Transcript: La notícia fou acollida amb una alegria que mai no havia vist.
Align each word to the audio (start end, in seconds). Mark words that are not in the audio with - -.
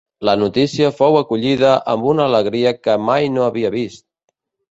La 0.27 0.33
notícia 0.43 0.87
fou 1.01 1.17
acollida 1.17 1.73
amb 1.93 2.09
una 2.13 2.25
alegria 2.31 2.73
que 2.87 2.97
mai 3.09 3.31
no 3.37 3.45
havia 3.49 3.73
vist. 3.79 4.05